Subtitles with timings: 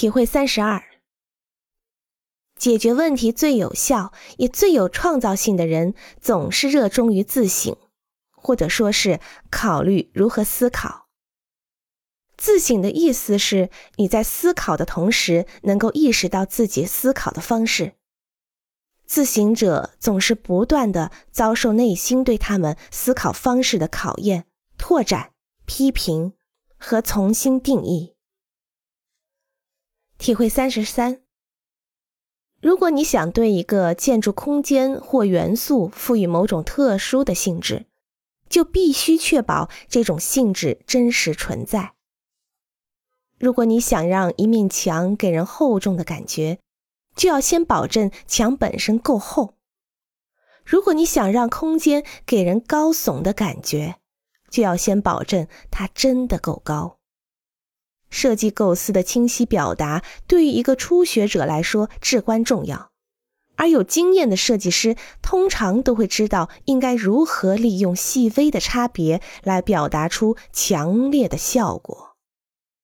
[0.00, 0.82] 体会三十二，
[2.56, 5.92] 解决问题最有效也最有创造性的人，
[6.22, 7.76] 总是热衷于自省，
[8.30, 11.10] 或者说是考虑如何思考。
[12.38, 17.92] 自省的意思是你在思考的同时，能够意识到自己思考的方式。
[19.04, 24.46] 自省者总是不断的遭受内心对他们思考方式的考验、
[24.78, 25.32] 拓展、
[25.66, 26.32] 批评
[26.78, 28.16] 和重新定义。
[30.20, 31.22] 体会三十三：
[32.60, 37.86] 如果你想对一个建筑空间或元素赋予某种特殊的性质，
[38.46, 41.94] 就必须确保这种性质真实存在。
[43.38, 46.58] 如果你想让一面墙给人厚重的感觉，
[47.16, 49.54] 就要先保证墙本身够厚；
[50.66, 53.96] 如果你想让空间给人高耸的感觉，
[54.50, 56.99] 就要先保证它真的够高。
[58.10, 62.90] 设计构思的清晰表达对于一个初学者来说至关重要，
[63.56, 72.09] 而有经验的设计师通常都会知道应该如何利用细微的差别来表达出强烈的效果。